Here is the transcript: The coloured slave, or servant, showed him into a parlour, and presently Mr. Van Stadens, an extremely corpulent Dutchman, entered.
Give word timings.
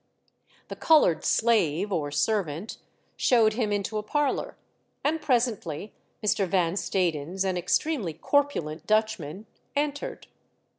The 0.69 0.75
coloured 0.75 1.23
slave, 1.23 1.91
or 1.93 2.09
servant, 2.09 2.79
showed 3.17 3.53
him 3.53 3.71
into 3.71 3.99
a 3.99 4.01
parlour, 4.01 4.57
and 5.03 5.21
presently 5.21 5.93
Mr. 6.25 6.47
Van 6.47 6.73
Stadens, 6.73 7.43
an 7.45 7.55
extremely 7.55 8.13
corpulent 8.13 8.87
Dutchman, 8.87 9.45
entered. 9.75 10.25